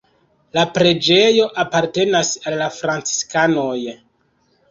La 0.57 0.61
preĝejo 0.77 1.43
apartenas 1.65 2.31
al 2.51 2.57
la 2.63 2.71
franciskanoj. 2.79 3.77